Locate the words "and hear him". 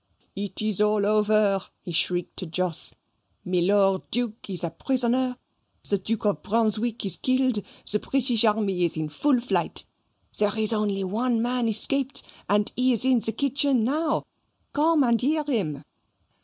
15.03-15.83